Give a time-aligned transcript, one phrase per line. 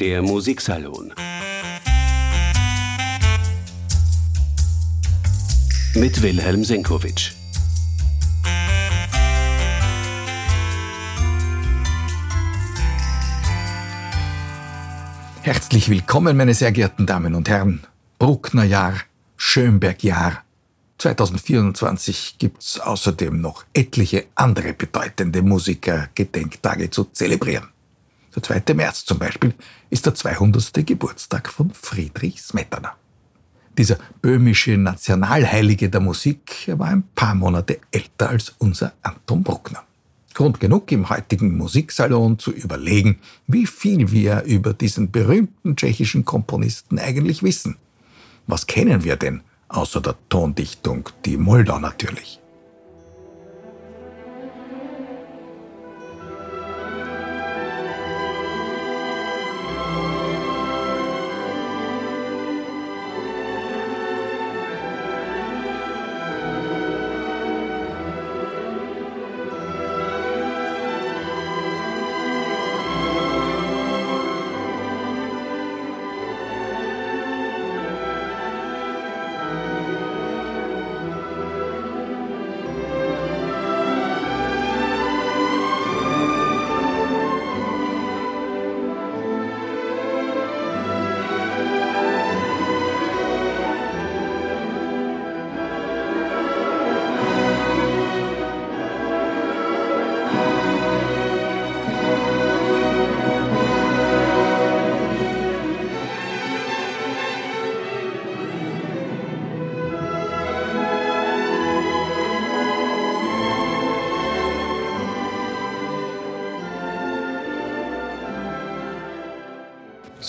[0.00, 1.12] Der Musiksalon
[5.94, 7.32] mit Wilhelm Senkowitsch.
[15.42, 17.82] Herzlich willkommen, meine sehr geehrten Damen und Herren.
[18.18, 18.94] Bruckner Jahr,
[19.36, 20.42] Schönberg Jahr.
[20.96, 27.68] 2024 gibt's außerdem noch etliche andere bedeutende Musiker-Gedenktage zu zelebrieren.
[28.34, 28.74] Der 2.
[28.74, 29.54] März zum Beispiel
[29.90, 30.86] ist der 200.
[30.86, 32.96] Geburtstag von Friedrich Smetana.
[33.76, 39.82] Dieser böhmische Nationalheilige der Musik war ein paar Monate älter als unser Anton Bruckner.
[40.34, 46.98] Grund genug, im heutigen Musiksalon zu überlegen, wie viel wir über diesen berühmten tschechischen Komponisten
[46.98, 47.76] eigentlich wissen.
[48.46, 52.41] Was kennen wir denn außer der Tondichtung, die Moldau natürlich?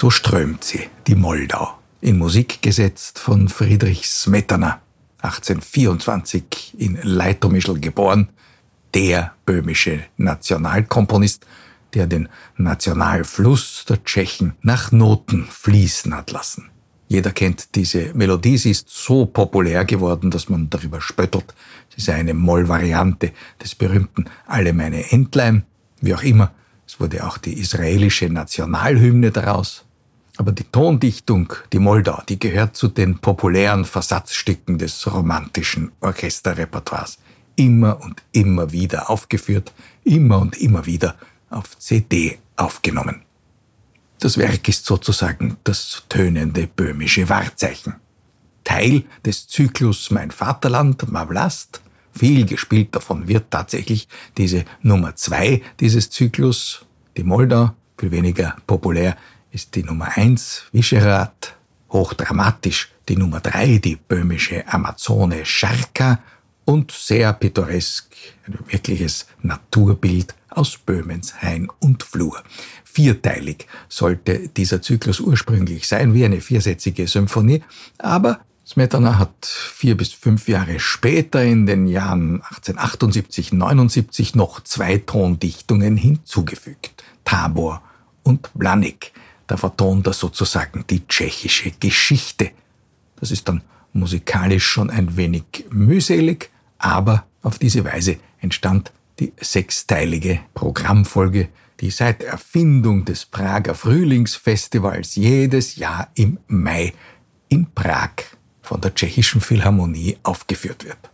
[0.04, 4.82] So strömt sie, die Moldau, in Musik gesetzt von Friedrich Smetana,
[5.22, 8.28] 1824 in Leitomischl geboren,
[8.94, 11.46] der böhmische Nationalkomponist,
[11.94, 12.28] der den
[12.58, 16.70] Nationalfluss der Tschechen nach Noten fließen hat lassen.
[17.08, 21.54] Jeder kennt diese Melodie, sie ist so populär geworden, dass man darüber spöttelt.
[21.96, 23.32] Sie sei eine Mollvariante
[23.64, 25.64] des berühmten Alle meine Entlein,
[26.02, 26.52] wie auch immer.
[26.86, 29.83] Es wurde auch die israelische Nationalhymne daraus.
[30.38, 37.20] Aber die Tondichtung, die Moldau, die gehört zu den populären Versatzstücken des romantischen Orchesterrepertoires.
[37.56, 39.72] Immer und immer wieder aufgeführt,
[40.04, 41.16] immer und immer wieder
[41.52, 43.22] auf CD aufgenommen.
[44.20, 47.96] Das Werk ist sozusagen das tönende böhmische Wahrzeichen.
[48.64, 51.82] Teil des Zyklus Mein Vaterland, Mavlast.
[52.14, 54.08] Viel gespielt davon wird tatsächlich
[54.38, 56.86] diese Nummer zwei dieses Zyklus,
[57.18, 59.18] die Moldau, viel weniger populär
[59.54, 61.56] ist die Nummer eins Visegrad,
[61.92, 66.20] hochdramatisch die Nummer drei die böhmische Amazone Scharka
[66.66, 68.10] und sehr pittoresk,
[68.48, 72.42] ein wirkliches Naturbild aus Böhmens Hain und Flur.
[72.84, 77.64] Vierteilig sollte dieser Zyklus ursprünglich sein, wie eine viersätzige Symphonie,
[78.00, 84.98] aber Smetana hat vier bis fünf Jahre später, in den Jahren 1878, 79, noch zwei
[85.00, 87.04] Tondichtungen hinzugefügt.
[87.26, 87.84] Tabor
[88.24, 89.12] und Blanik
[89.48, 92.52] da vertont er sozusagen die tschechische Geschichte.
[93.18, 93.62] Das ist dann
[93.94, 101.50] musikalisch schon ein wenig mühselig, aber auf diese Weise entstand die sechsteilige Programmfolge,
[101.80, 106.94] die seit Erfindung des Prager Frühlingsfestivals jedes Jahr im Mai
[107.50, 108.12] in Prag
[108.62, 111.13] von der tschechischen Philharmonie aufgeführt wird.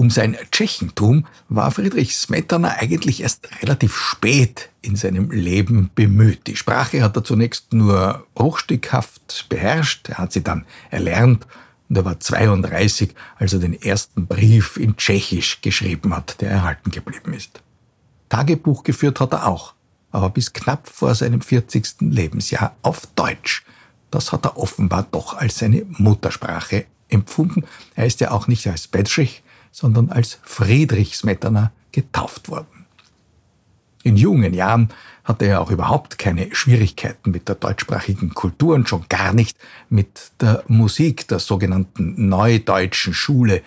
[0.00, 6.46] Um sein Tschechentum war Friedrich Smetana eigentlich erst relativ spät in seinem Leben bemüht.
[6.46, 11.46] Die Sprache hat er zunächst nur bruchstückhaft beherrscht, er hat sie dann erlernt
[11.90, 16.90] und er war 32, als er den ersten Brief in Tschechisch geschrieben hat, der erhalten
[16.90, 17.60] geblieben ist.
[18.30, 19.74] Tagebuch geführt hat er auch,
[20.12, 21.96] aber bis knapp vor seinem 40.
[22.00, 23.66] Lebensjahr auf Deutsch.
[24.10, 27.64] Das hat er offenbar doch als seine Muttersprache empfunden.
[27.96, 32.86] Er ist ja auch nicht als Bedrich, sondern als Friedrich Smetana getauft worden.
[34.02, 34.88] In jungen Jahren
[35.24, 39.58] hatte er auch überhaupt keine Schwierigkeiten mit der deutschsprachigen Kultur und schon gar nicht
[39.90, 43.62] mit der Musik der sogenannten Neudeutschen Schule,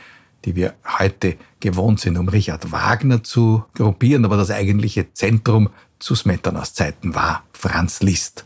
[0.45, 6.15] die wir heute gewohnt sind, um Richard Wagner zu gruppieren, aber das eigentliche Zentrum zu
[6.15, 8.45] Smetanas Zeiten war Franz Liszt.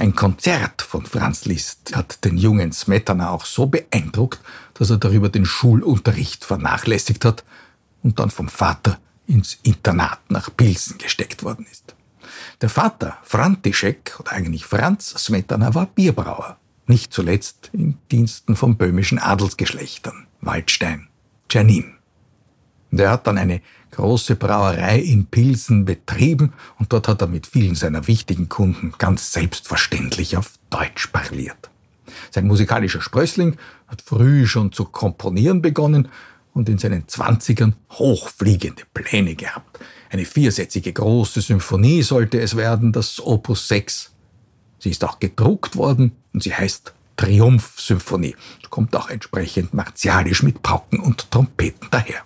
[0.00, 4.38] Ein Konzert von Franz Liszt hat den jungen Smetana auch so beeindruckt,
[4.74, 7.44] dass er darüber den Schulunterricht vernachlässigt hat
[8.04, 11.96] und dann vom Vater ins Internat nach Pilsen gesteckt worden ist.
[12.60, 16.58] Der Vater, František, oder eigentlich Franz Smetana, war Bierbrauer.
[16.86, 20.28] Nicht zuletzt in Diensten von böhmischen Adelsgeschlechtern.
[20.40, 21.08] Waldstein,
[21.48, 21.94] Czernin.
[22.92, 27.46] Und er hat dann eine große Brauerei in Pilsen betrieben und dort hat er mit
[27.46, 31.70] vielen seiner wichtigen Kunden ganz selbstverständlich auf Deutsch parliert.
[32.30, 33.56] Sein musikalischer Sprössling
[33.86, 36.08] hat früh schon zu komponieren begonnen
[36.54, 39.78] und in seinen Zwanzigern hochfliegende Pläne gehabt.
[40.10, 44.12] Eine viersätzige große Symphonie sollte es werden, das Opus 6.
[44.78, 48.36] Sie ist auch gedruckt worden und sie heißt Triumphsymphonie.
[48.70, 52.22] Kommt auch entsprechend martialisch mit Pauken und Trompeten daher.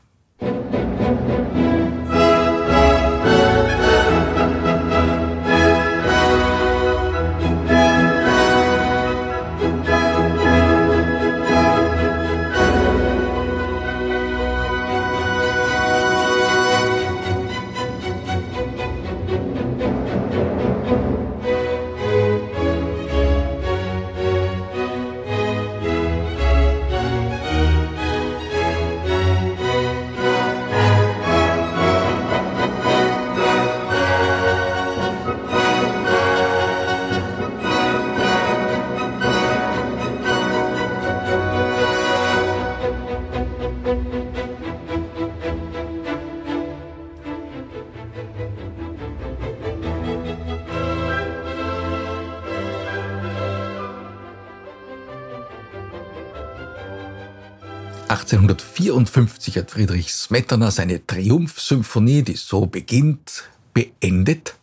[58.32, 63.44] 1854 hat Friedrich Smetana seine Triumphsymphonie, die so beginnt,
[63.74, 64.54] beendet.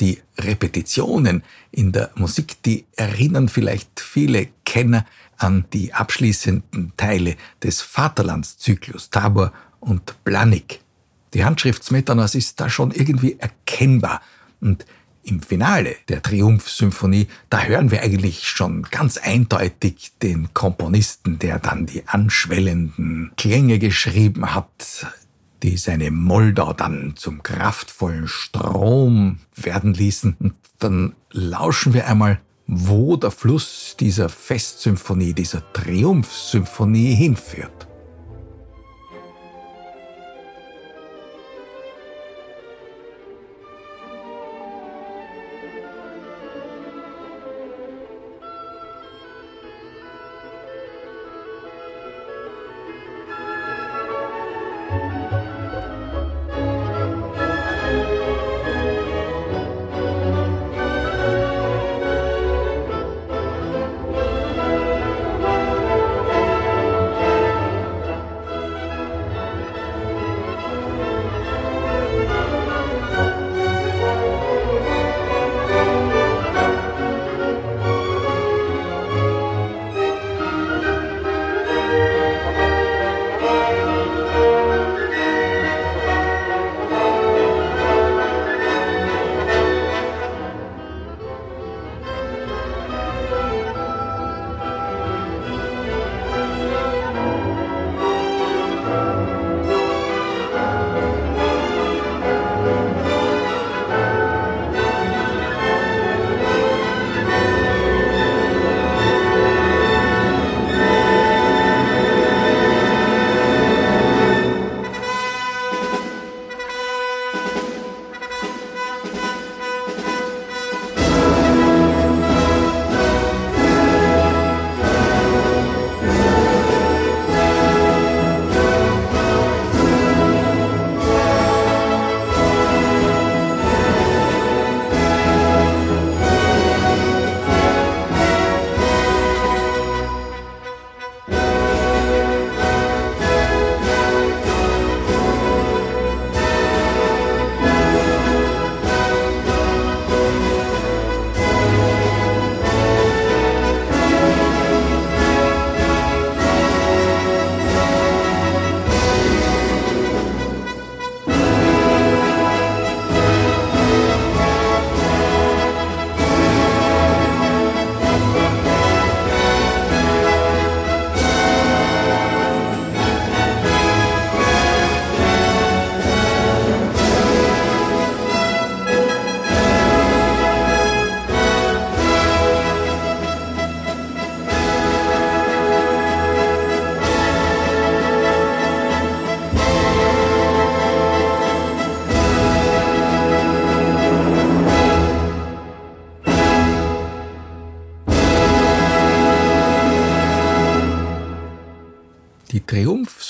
[0.00, 5.04] Die Repetitionen in der Musik, die erinnern vielleicht viele Kenner
[5.36, 10.80] an die abschließenden Teile des Vaterlandszyklus Tabor und Blanik.
[11.34, 14.22] Die Handschrift Smetanas ist da schon irgendwie erkennbar
[14.60, 14.86] und
[15.28, 21.86] im Finale der Triumphsymphonie, da hören wir eigentlich schon ganz eindeutig den Komponisten, der dann
[21.86, 25.06] die anschwellenden Klänge geschrieben hat,
[25.62, 30.36] die seine Moldau dann zum kraftvollen Strom werden ließen.
[30.38, 37.88] Und dann lauschen wir einmal, wo der Fluss dieser Festsymphonie, dieser Triumphsymphonie hinführt.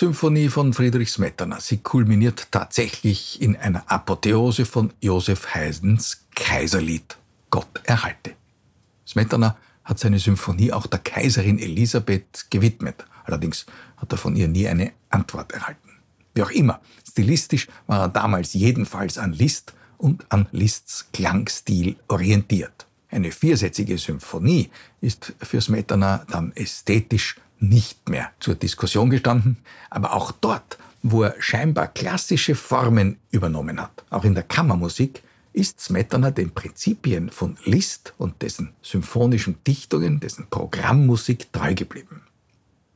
[0.08, 7.18] Triumphsymphonie von Friedrich Smetana, sie kulminiert tatsächlich in einer Apotheose von Josef Haydns Kaiserlied
[7.50, 8.32] Gott erhalte.
[9.06, 13.04] Smetana hat seine Symphonie auch der Kaiserin Elisabeth gewidmet.
[13.24, 13.66] Allerdings
[13.98, 15.90] hat er von ihr nie eine Antwort erhalten.
[16.32, 22.86] Wie auch immer, stilistisch war er damals jedenfalls an Liszt und an Liszt's Klangstil orientiert.
[23.10, 24.70] Eine viersätzige Symphonie
[25.02, 29.58] ist für Smetana dann ästhetisch nicht mehr zur Diskussion gestanden,
[29.90, 35.22] aber auch dort, wo er scheinbar klassische Formen übernommen hat, auch in der Kammermusik,
[35.52, 42.22] ist Smetana den Prinzipien von Liszt und dessen symphonischen Dichtungen, dessen Programmmusik treu geblieben.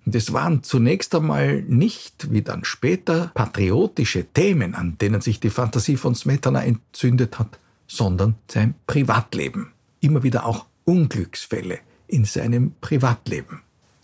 [0.05, 5.51] Und es waren zunächst einmal nicht, wie dann später, patriotische Themen, an denen sich die
[5.51, 9.73] Fantasie von Smetana entzündet hat, sondern sein Privatleben.
[10.01, 11.79] Immer wieder auch Unglücksfälle
[12.09, 13.61] in seinem Privatleben.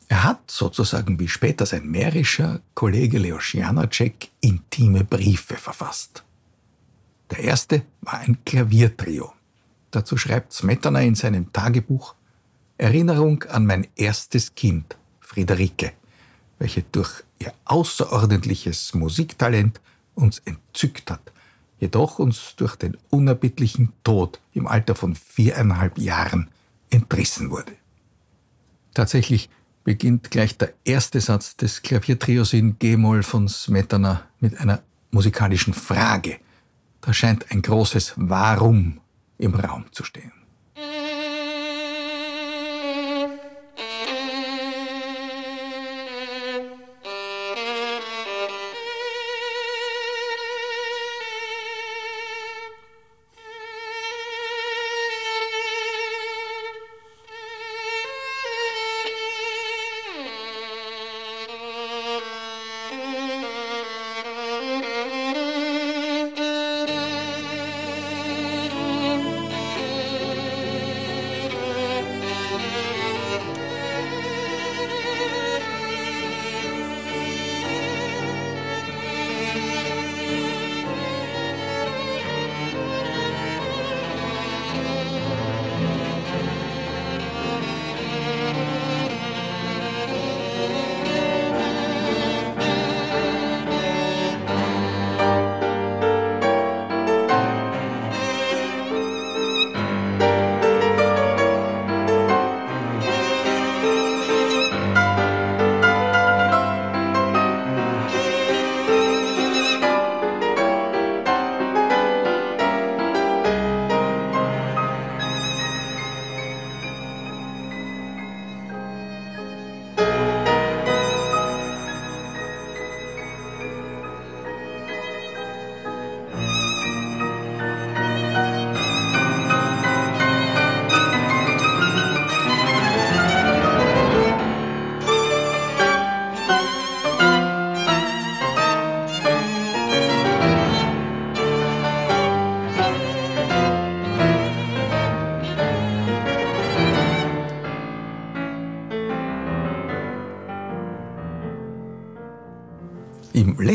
[0.09, 6.25] Er hat sozusagen wie später sein mährischer Kollege Leos Janacek intime Briefe verfasst.
[7.31, 9.33] Der erste war ein Klaviertrio.
[9.91, 12.15] Dazu schreibt Smetana in seinem Tagebuch
[12.79, 15.93] Erinnerung an mein erstes Kind, Friederike,
[16.59, 19.81] welche durch ihr außerordentliches Musiktalent
[20.15, 21.33] uns entzückt hat,
[21.81, 26.49] jedoch uns durch den unerbittlichen Tod im Alter von viereinhalb Jahren
[26.91, 27.73] entrissen wurde.
[28.95, 29.51] Tatsächlich
[29.89, 36.41] beginnt gleich der erste Satz des Klaviertrios in G-Moll von Smetana mit einer musikalischen Frage.
[37.01, 39.01] Da scheint ein großes Warum
[39.39, 40.38] im Raum zu stehen.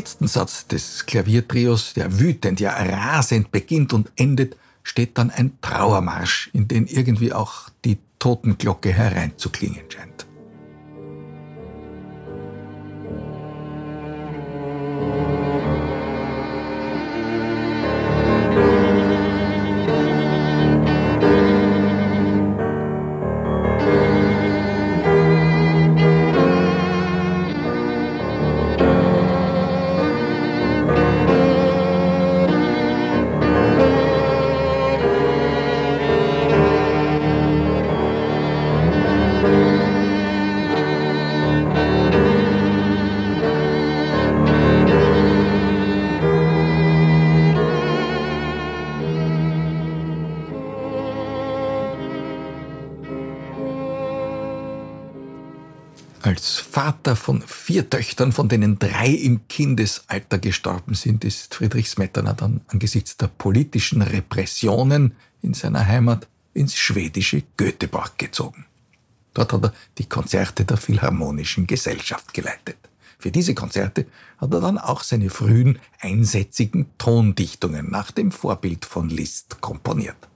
[0.04, 6.50] Letzten Satz des Klaviertrios, der wütend, ja rasend beginnt und endet, steht dann ein Trauermarsch,
[6.52, 10.26] in den irgendwie auch die Totenglocke hereinzuklingen scheint.
[56.94, 62.62] Vater von vier Töchtern, von denen drei im Kindesalter gestorben sind, ist Friedrich Smetana dann
[62.68, 68.66] angesichts der politischen Repressionen in seiner Heimat ins schwedische Göteborg gezogen.
[69.34, 72.78] Dort hat er die Konzerte der Philharmonischen Gesellschaft geleitet.
[73.18, 74.06] Für diese Konzerte
[74.38, 80.30] hat er dann auch seine frühen einsätzigen Tondichtungen nach dem Vorbild von Liszt komponiert.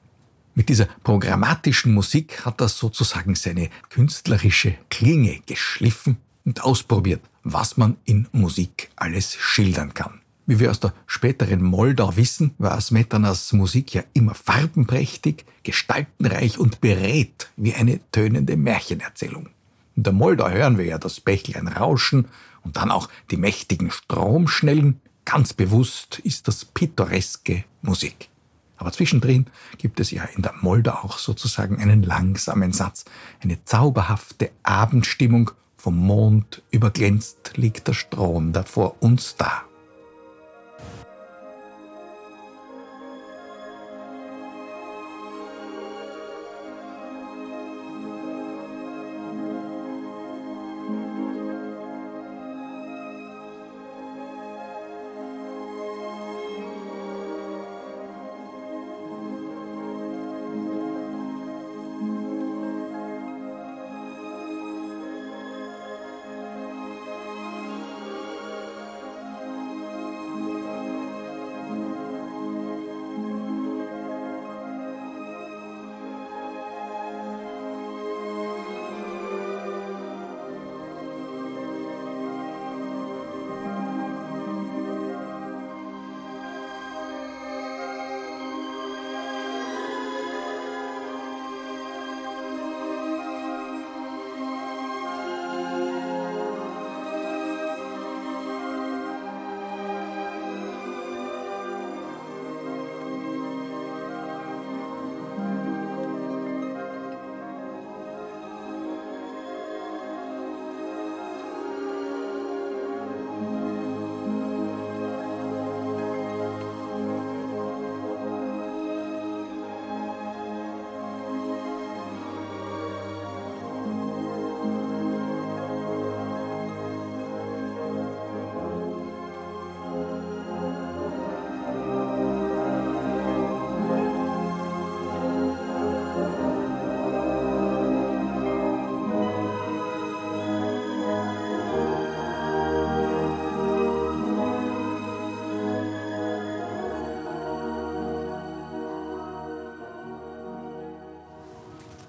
[0.56, 7.98] Mit dieser programmatischen Musik hat er sozusagen seine künstlerische Klinge geschliffen und ausprobiert, was man
[8.06, 10.22] in Musik alles schildern kann.
[10.46, 16.80] Wie wir aus der späteren Moldau wissen, war Smetanas Musik ja immer farbenprächtig, gestaltenreich und
[16.80, 19.50] berät wie eine tönende Märchenerzählung.
[19.98, 22.30] In der Moldau hören wir ja das Bächlein rauschen
[22.64, 25.02] und dann auch die mächtigen Stromschnellen.
[25.26, 28.30] Ganz bewusst ist das pittoreske Musik.
[28.78, 29.48] Aber zwischendrin
[29.80, 33.04] gibt es ja in der Moldau auch sozusagen einen langsamen Satz,
[33.42, 35.52] eine zauberhafte Abendstimmung.
[35.78, 39.67] Vom Mond überglänzt liegt der Strom da vor uns da.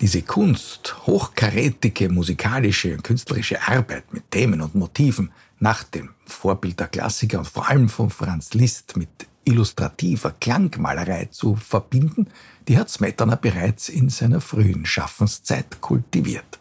[0.00, 6.86] Diese Kunst, hochkarätige musikalische und künstlerische Arbeit mit Themen und Motiven nach dem Vorbild der
[6.86, 9.08] Klassiker und vor allem von Franz Liszt mit
[9.44, 12.28] illustrativer Klangmalerei zu verbinden,
[12.68, 16.60] die hat Smetana bereits in seiner frühen Schaffenszeit kultiviert.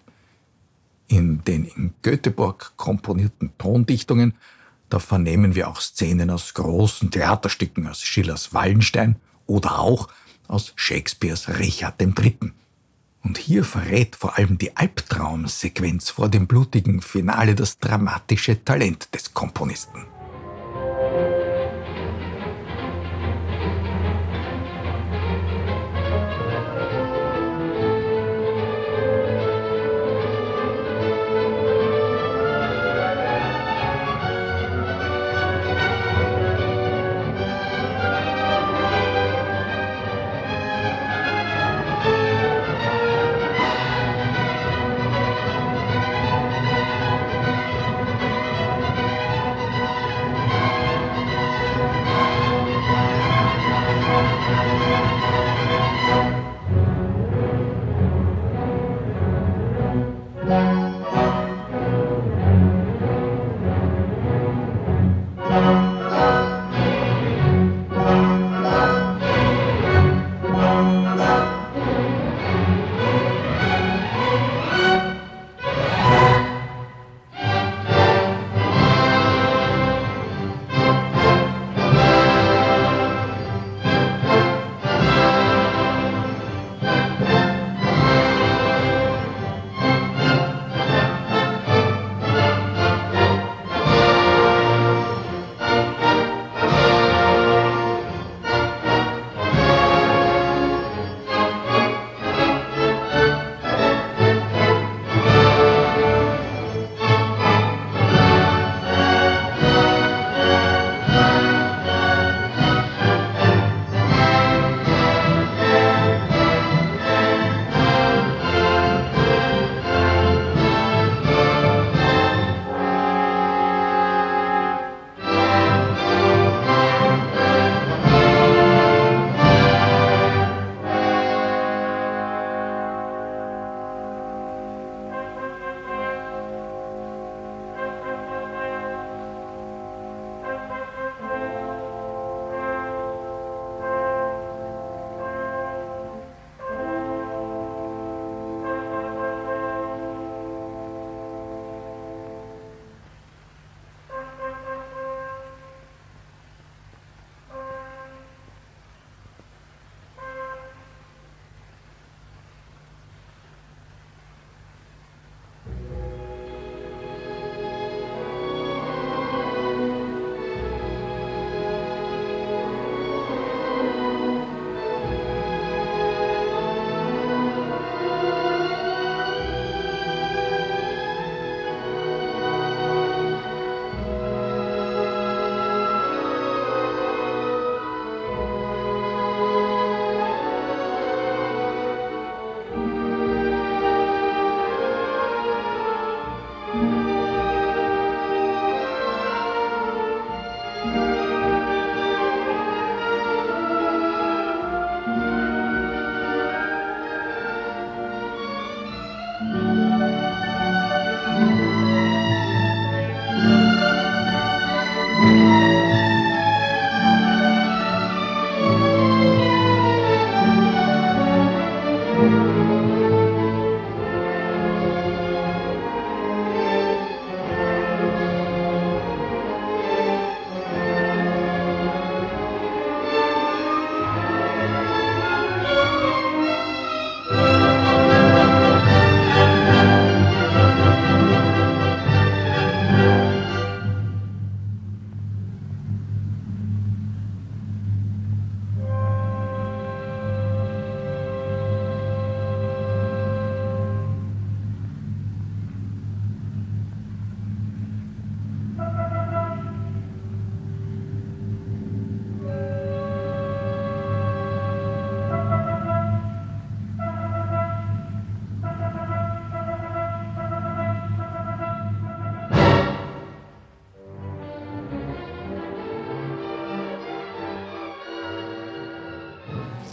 [1.07, 4.33] In den in Göteborg komponierten Tondichtungen,
[4.89, 10.07] da vernehmen wir auch Szenen aus großen Theaterstücken aus Schillers Wallenstein oder auch
[10.47, 12.53] aus Shakespeares Richard III.
[13.27, 19.33] Und hier verrät vor allem die Albtraumsequenz vor dem blutigen Finale das dramatische Talent des
[19.33, 20.05] Komponisten.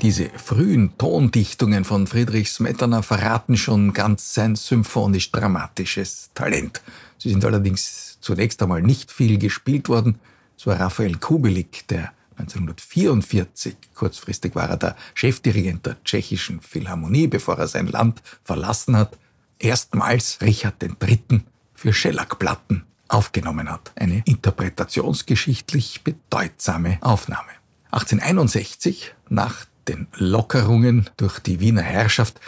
[0.05, 6.83] Diese frühen Tondichtungen von Friedrich Smetana verraten schon ganz sein symphonisch-dramatisches Talent.
[7.17, 10.19] Sie sind allerdings zunächst einmal nicht viel gespielt worden.
[10.59, 17.67] So Raphael Kubelik, der 1944, kurzfristig war er der Chefdirigent der tschechischen Philharmonie, bevor er
[17.67, 19.17] sein Land verlassen hat,
[19.59, 21.41] erstmals Richard III.
[21.75, 23.93] für Schellackplatten aufgenommen hat.
[23.97, 27.53] Eine interpretationsgeschichtlich bedeutsame Aufnahme.
[27.91, 32.41] 1861, nach den Lockerungen durch die Wiener Herrschaft,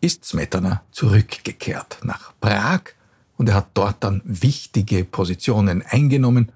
[0.00, 2.80] ist Smetana zurückgekehrt nach Prag
[3.36, 6.52] und er hat dort dann wichtige Positionen eingenommen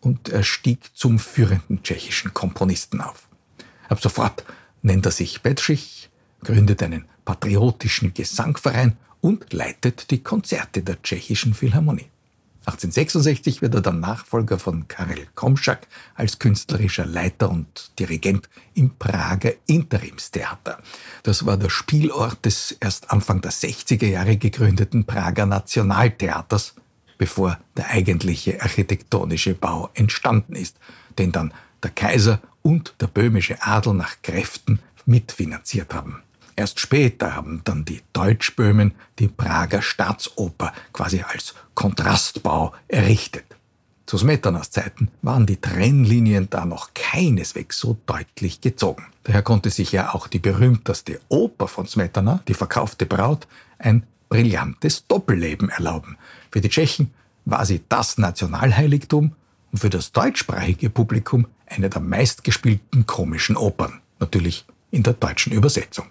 [0.00, 3.28] und er stieg zum führenden tschechischen Komponisten auf.
[3.88, 4.44] Ab sofort
[4.82, 6.10] nennt er sich Betschich,
[6.42, 12.10] gründet einen patriotischen Gesangverein und leitet die Konzerte der tschechischen Philharmonie.
[12.66, 19.52] 1866 wird er dann Nachfolger von Karel Komschak als künstlerischer Leiter und Dirigent im Prager
[19.66, 20.78] Interimstheater.
[21.22, 26.74] Das war der Spielort des erst Anfang der 60er Jahre gegründeten Prager Nationaltheaters,
[27.16, 30.76] bevor der eigentliche architektonische Bau entstanden ist,
[31.18, 36.22] den dann der Kaiser und der böhmische Adel nach Kräften mitfinanziert haben.
[36.58, 43.44] Erst später haben dann die Deutschböhmen die Prager Staatsoper quasi als Kontrastbau errichtet.
[44.06, 49.06] Zu Smetanas Zeiten waren die Trennlinien da noch keineswegs so deutlich gezogen.
[49.22, 53.46] Daher konnte sich ja auch die berühmteste Oper von Smetana, die verkaufte Braut,
[53.78, 56.16] ein brillantes Doppelleben erlauben.
[56.50, 59.36] Für die Tschechen war sie das Nationalheiligtum
[59.70, 64.00] und für das deutschsprachige Publikum eine der meistgespielten komischen Opern.
[64.18, 66.06] Natürlich in der deutschen Übersetzung.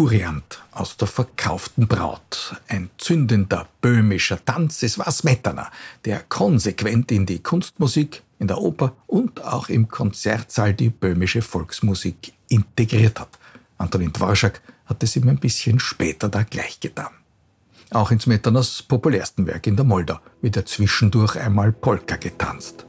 [0.00, 2.56] Furiant aus der verkauften Braut.
[2.68, 4.82] Ein zündender böhmischer Tanz.
[4.82, 5.70] Es war Smetana,
[6.06, 12.32] der konsequent in die Kunstmusik, in der Oper und auch im Konzertsaal die böhmische Volksmusik
[12.48, 13.38] integriert hat.
[13.76, 17.12] Antonin Dvorak hat es ihm ein bisschen später da gleich getan.
[17.90, 22.86] Auch in Smetanas populärsten Werk in der Moldau wird er zwischendurch einmal Polka getanzt.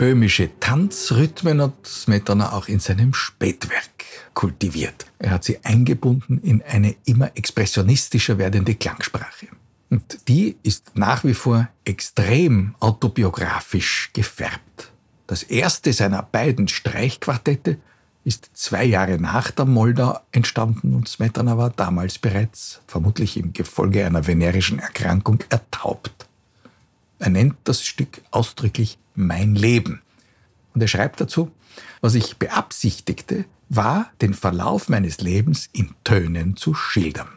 [0.00, 5.04] Böhmische Tanzrhythmen hat Smetana auch in seinem Spätwerk kultiviert.
[5.18, 9.48] Er hat sie eingebunden in eine immer expressionistischer werdende Klangsprache.
[9.90, 14.90] Und die ist nach wie vor extrem autobiografisch gefärbt.
[15.26, 17.76] Das erste seiner beiden Streichquartette
[18.24, 24.06] ist zwei Jahre nach der Moldau entstanden und Smetana war damals bereits, vermutlich im Gefolge
[24.06, 26.26] einer venerischen Erkrankung, ertaubt.
[27.18, 30.02] Er nennt das Stück ausdrücklich Mein Leben.
[30.74, 31.50] Und er schreibt dazu,
[32.00, 37.28] was ich beabsichtigte, war, den Verlauf meines Lebens in Tönen zu schildern.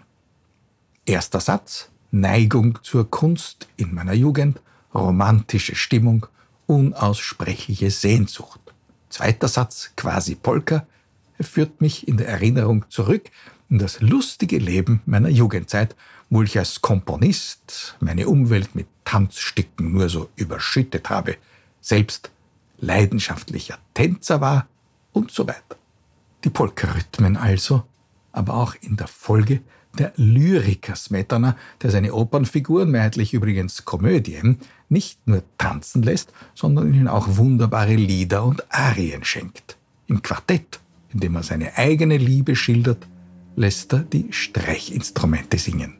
[1.06, 4.62] Erster Satz, Neigung zur Kunst in meiner Jugend,
[4.94, 6.26] romantische Stimmung,
[6.66, 8.60] unaussprechliche Sehnsucht.
[9.10, 10.88] Zweiter Satz, quasi Polka,
[11.40, 13.30] führt mich in der Erinnerung zurück
[13.70, 15.96] in das lustige Leben meiner Jugendzeit,
[16.30, 21.36] wo ich als Komponist meine Umwelt mit Tanzstücken nur so überschüttet habe,
[21.84, 22.32] selbst
[22.80, 24.68] leidenschaftlicher Tänzer war
[25.12, 25.76] und so weiter.
[26.44, 27.84] Die Polka-Rhythmen also,
[28.32, 29.62] aber auch in der Folge
[30.00, 34.58] der Lyriker Smetana, der seine Opernfiguren, mehrheitlich übrigens Komödien,
[34.90, 39.78] nicht nur tanzen lässt, sondern ihnen auch wunderbare Lieder und Arien schenkt.
[40.08, 40.80] Im Quartett,
[41.14, 43.06] in dem er seine eigene Liebe schildert,
[43.56, 45.98] lässt er die Streichinstrumente singen.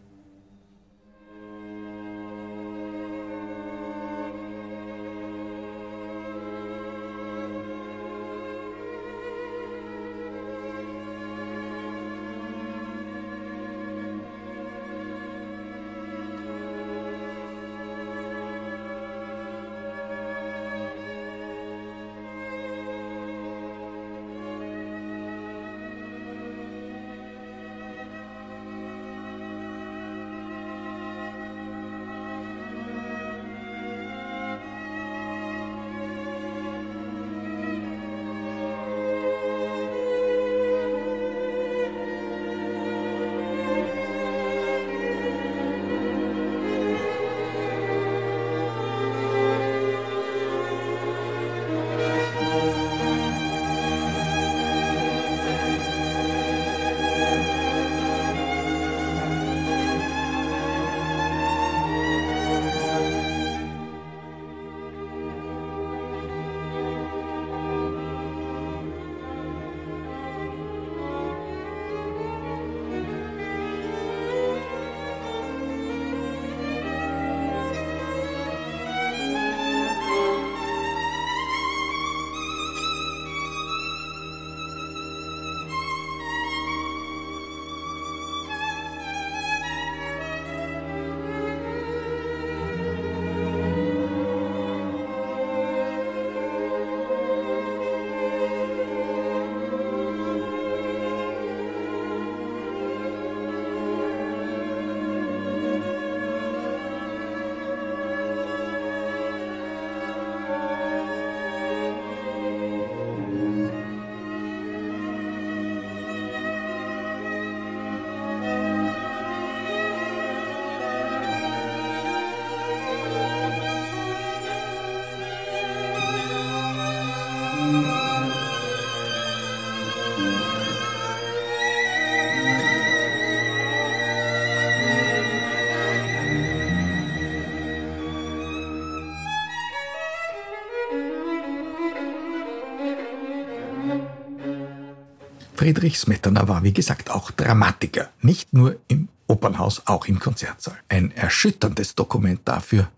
[145.64, 148.10] Friedrich Smetana war, wie gesagt, auch Dramatiker.
[148.22, 150.78] Nicht nur im Opernhaus, auch im Konzertsaal.
[150.90, 152.90] Ein erschütterndes Dokument dafür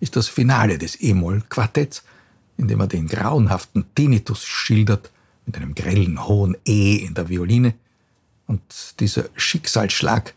[0.00, 2.02] ist das Finale des E-Moll-Quartetts,
[2.56, 5.10] in dem er den grauenhaften Tinnitus schildert,
[5.44, 7.74] mit einem grellen hohen E in der Violine.
[8.46, 8.62] Und
[9.00, 10.32] dieser Schicksalsschlag,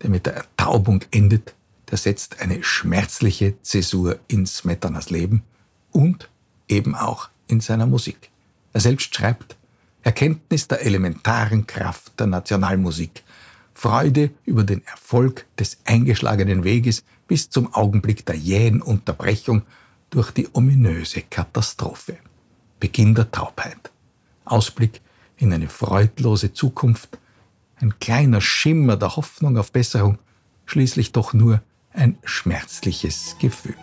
[0.00, 1.56] der mit der Ertaubung endet,
[1.90, 5.42] der setzt eine schmerzliche Zäsur in Smetanas Leben
[5.90, 6.28] und
[6.68, 8.30] eben auch in seiner Musik.
[8.72, 9.56] Er selbst schreibt,
[10.02, 13.22] Erkenntnis der elementaren Kraft der Nationalmusik,
[13.74, 19.62] Freude über den Erfolg des eingeschlagenen Weges bis zum Augenblick der jähen Unterbrechung
[20.10, 22.18] durch die ominöse Katastrophe.
[22.80, 23.90] Beginn der Taubheit.
[24.44, 25.00] Ausblick
[25.36, 27.18] in eine freudlose Zukunft,
[27.76, 30.18] ein kleiner Schimmer der Hoffnung auf Besserung,
[30.66, 31.62] schließlich doch nur
[31.92, 33.76] ein schmerzliches Gefühl.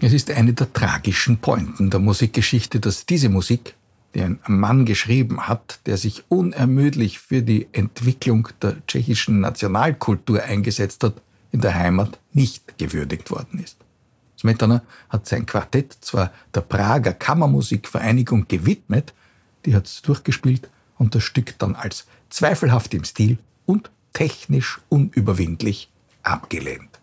[0.00, 3.74] Es ist eine der tragischen Pointen der Musikgeschichte, dass diese Musik,
[4.14, 11.02] die ein Mann geschrieben hat, der sich unermüdlich für die Entwicklung der tschechischen Nationalkultur eingesetzt
[11.02, 11.20] hat,
[11.50, 13.76] in der Heimat nicht gewürdigt worden ist.
[14.38, 19.12] Smetana hat sein Quartett zwar der Prager Kammermusikvereinigung gewidmet,
[19.66, 25.90] die hat es durchgespielt und das Stück dann als zweifelhaft im Stil und technisch unüberwindlich
[26.22, 26.97] abgelehnt.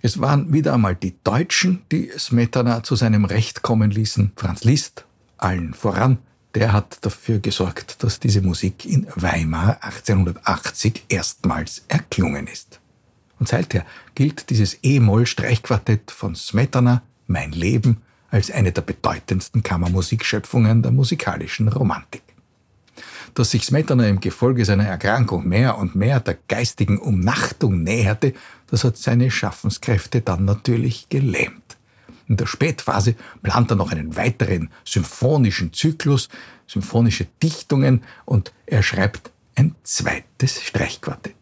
[0.00, 4.32] Es waren wieder einmal die Deutschen, die Smetana zu seinem Recht kommen ließen.
[4.36, 5.04] Franz Liszt,
[5.36, 6.18] allen voran,
[6.54, 12.80] der hat dafür gesorgt, dass diese Musik in Weimar 1880 erstmals erklungen ist.
[13.40, 13.84] Und seither
[14.14, 22.22] gilt dieses E-Moll-Streichquartett von Smetana, Mein Leben, als eine der bedeutendsten Kammermusikschöpfungen der musikalischen Romantik
[23.34, 28.34] dass sich Smetana im Gefolge seiner Erkrankung mehr und mehr der geistigen Umnachtung näherte,
[28.68, 31.76] das hat seine Schaffenskräfte dann natürlich gelähmt.
[32.28, 36.28] In der Spätphase plant er noch einen weiteren symphonischen Zyklus,
[36.66, 41.34] symphonische Dichtungen und er schreibt ein zweites Streichquartett.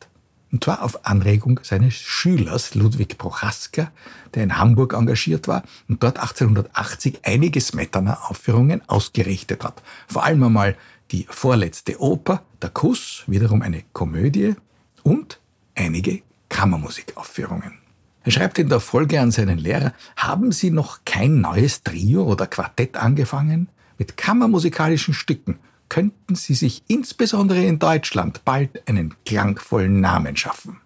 [0.52, 3.90] Und zwar auf Anregung seines Schülers Ludwig Prochaska,
[4.34, 9.82] der in Hamburg engagiert war und dort 1880 einige Smetana-Aufführungen ausgerichtet hat.
[10.06, 10.76] Vor allem einmal
[11.10, 14.54] die vorletzte Oper, Der Kuss, wiederum eine Komödie
[15.02, 15.40] und
[15.74, 17.78] einige Kammermusikaufführungen.
[18.24, 22.46] Er schreibt in der Folge an seinen Lehrer, haben Sie noch kein neues Trio oder
[22.46, 23.68] Quartett angefangen?
[23.98, 30.80] Mit kammermusikalischen Stücken könnten Sie sich insbesondere in Deutschland bald einen klangvollen Namen schaffen.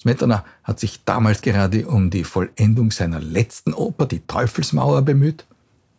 [0.00, 5.46] Smetana hat sich damals gerade um die Vollendung seiner letzten Oper, die Teufelsmauer, bemüht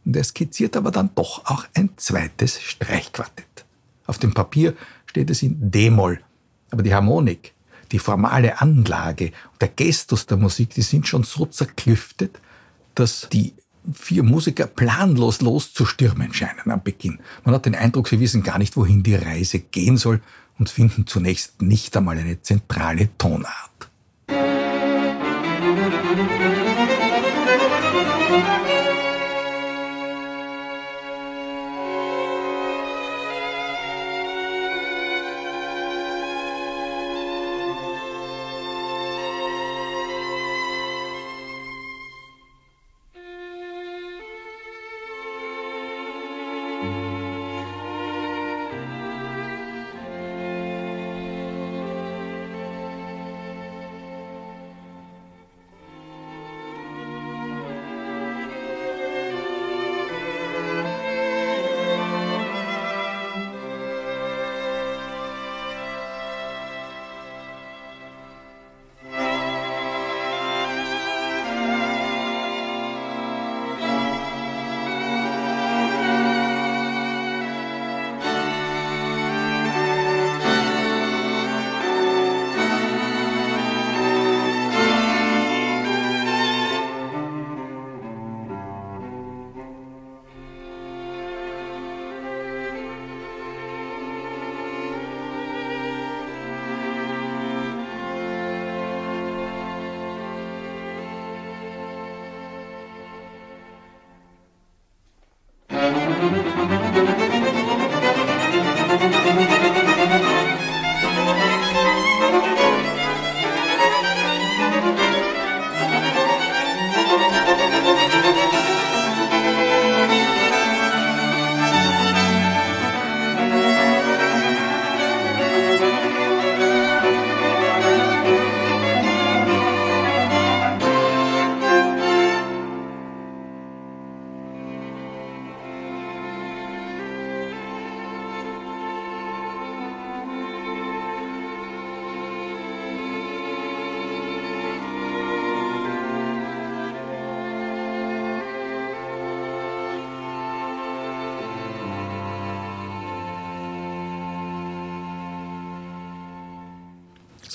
[0.10, 3.64] und er skizziert aber dann doch auch ein zweites Streichquartett.
[4.08, 6.20] Auf dem Papier steht es in D-Moll,
[6.72, 7.54] aber die Harmonik,
[7.92, 12.40] die formale Anlage und der Gestus der Musik, die sind schon so zerklüftet,
[12.96, 13.54] dass die
[13.94, 17.20] vier Musiker planlos loszustürmen scheinen am Beginn.
[17.44, 20.22] Man hat den Eindruck, sie wissen gar nicht, wohin die Reise gehen soll
[20.58, 23.89] und finden zunächst nicht einmal eine zentrale Tonart.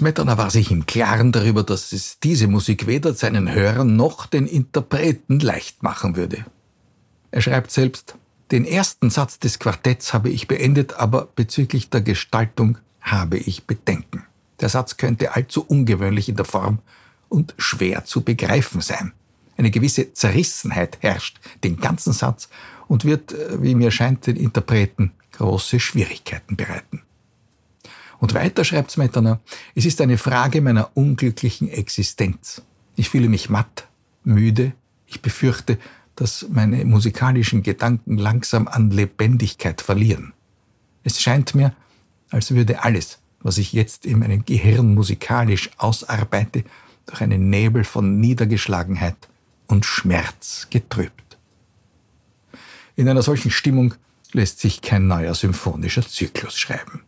[0.04, 4.46] Smetana war sich im Klaren darüber, dass es diese Musik weder seinen Hörern noch den
[4.46, 6.44] Interpreten leicht machen würde.
[7.30, 8.14] Er schreibt selbst,
[8.50, 14.24] den ersten Satz des Quartetts habe ich beendet, aber bezüglich der Gestaltung habe ich Bedenken.
[14.60, 16.80] Der Satz könnte allzu ungewöhnlich in der Form
[17.30, 19.12] und schwer zu begreifen sein.
[19.56, 22.50] Eine gewisse Zerrissenheit herrscht den ganzen Satz
[22.88, 27.00] und wird, äh, wie mir scheint, den Interpreten große Schwierigkeiten bereiten.
[28.24, 29.38] Und weiter schreibt Smetana,
[29.74, 32.62] es ist eine Frage meiner unglücklichen Existenz.
[32.96, 33.86] Ich fühle mich matt,
[34.22, 34.72] müde,
[35.04, 35.78] ich befürchte,
[36.16, 40.32] dass meine musikalischen Gedanken langsam an Lebendigkeit verlieren.
[41.02, 41.74] Es scheint mir,
[42.30, 46.64] als würde alles, was ich jetzt in meinem Gehirn musikalisch ausarbeite,
[47.04, 49.18] durch einen Nebel von Niedergeschlagenheit
[49.66, 51.36] und Schmerz getrübt.
[52.96, 53.92] In einer solchen Stimmung
[54.32, 57.02] lässt sich kein neuer symphonischer Zyklus schreiben.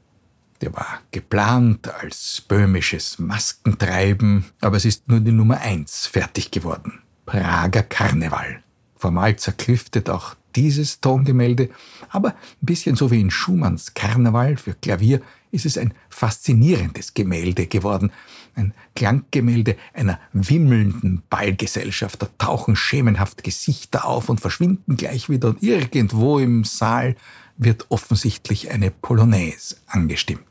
[0.61, 7.01] Der war geplant als böhmisches Maskentreiben, aber es ist nur die Nummer eins fertig geworden.
[7.27, 8.63] Prager Karneval.
[8.97, 11.69] Formal zerklüftet auch dieses Tongemälde,
[12.09, 17.67] aber ein bisschen so wie in Schumanns Karneval für Klavier ist es ein faszinierendes Gemälde
[17.67, 18.11] geworden.
[18.55, 22.23] Ein Klanggemälde einer wimmelnden Ballgesellschaft.
[22.23, 27.17] Da tauchen schemenhaft Gesichter auf und verschwinden gleich wieder und irgendwo im Saal
[27.59, 30.46] wird offensichtlich eine Polonaise angestimmt.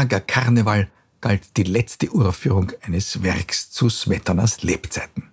[0.00, 0.88] Prager Karneval
[1.20, 5.24] galt die letzte Uraufführung eines Werks zu Smetanas Lebzeiten.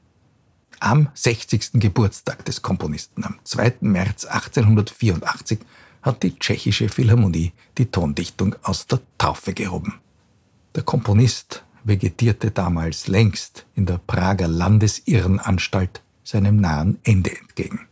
[0.82, 1.70] Am 60.
[1.76, 3.76] Geburtstag des Komponisten, am 2.
[3.80, 5.60] März 1884,
[6.02, 10.02] hat die tschechische Philharmonie die Tondichtung aus der Taufe gehoben.
[10.76, 17.88] Der Komponist vegetierte damals längst in der Prager Landesirrenanstalt seinem nahen Ende entgegen.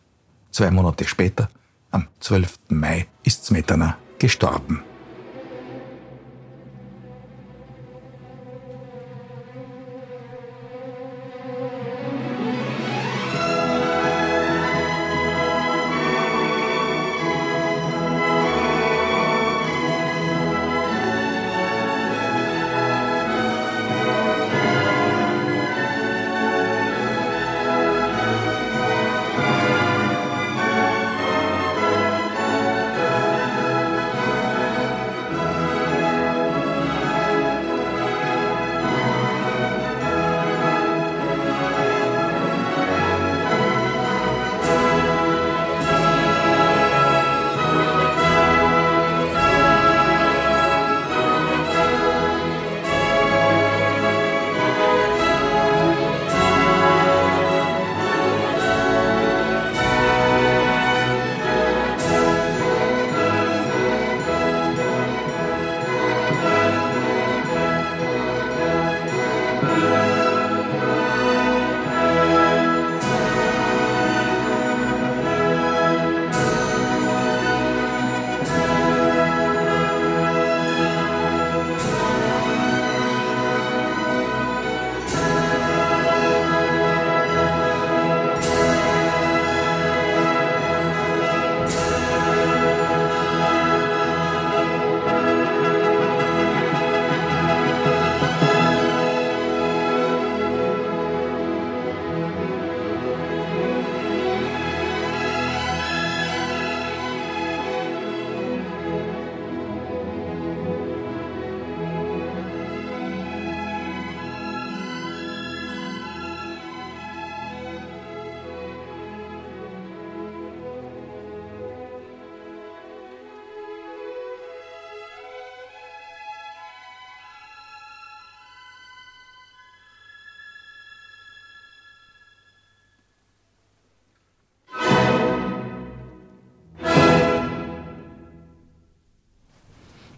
[0.51, 1.49] Zwei Monate später,
[1.91, 2.59] am 12.
[2.67, 4.83] Mai, ist Smetana gestorben.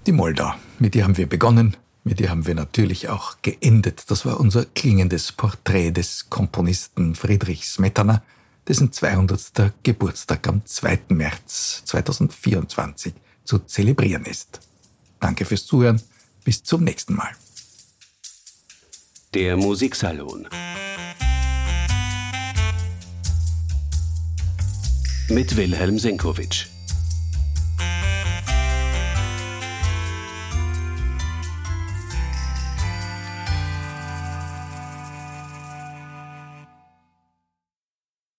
[0.08, 4.10] Die Moldau, mit ihr haben wir begonnen, mit ihr haben wir natürlich auch geendet.
[4.10, 8.24] Das war unser klingendes Porträt des Komponisten Friedrich Smetana,
[8.70, 9.74] dessen 200.
[9.84, 10.99] Geburtstag am 2.
[11.10, 14.62] März 2024 zu zelebrieren ist.
[15.20, 16.01] Danke fürs Zuhören,
[16.45, 17.32] bis zum nächsten Mal.
[19.34, 20.47] Der Musiksalon
[25.28, 26.68] mit Wilhelm Senkowitsch.